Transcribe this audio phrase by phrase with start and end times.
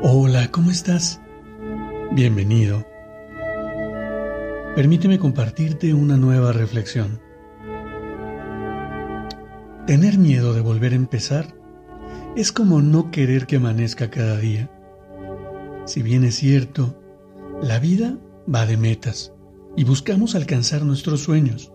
[0.00, 1.20] Hola, ¿cómo estás?
[2.12, 2.86] Bienvenido.
[4.76, 7.20] Permíteme compartirte una nueva reflexión.
[9.88, 11.52] Tener miedo de volver a empezar
[12.36, 14.70] es como no querer que amanezca cada día.
[15.84, 17.02] Si bien es cierto,
[17.60, 18.16] la vida
[18.52, 19.32] va de metas
[19.76, 21.72] y buscamos alcanzar nuestros sueños.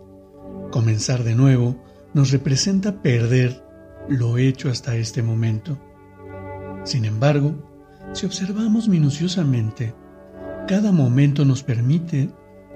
[0.71, 1.75] Comenzar de nuevo
[2.13, 3.65] nos representa perder
[4.07, 5.77] lo hecho hasta este momento.
[6.85, 7.72] Sin embargo,
[8.13, 9.95] si observamos minuciosamente,
[10.67, 12.29] cada momento nos permite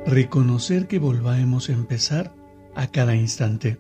[0.05, 2.33] reconocer que volvamos a empezar
[2.75, 3.77] a cada instante,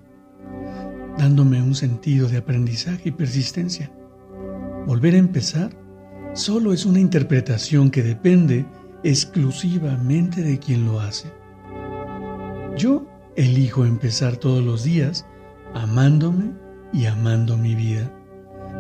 [1.17, 3.91] dándome un sentido de aprendizaje y persistencia.
[4.85, 5.71] Volver a empezar
[6.33, 8.65] solo es una interpretación que depende
[9.03, 11.31] exclusivamente de quien lo hace.
[12.77, 15.25] Yo elijo empezar todos los días
[15.73, 16.53] amándome
[16.93, 18.11] y amando mi vida,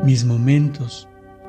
[0.03, 1.09] mis momentos,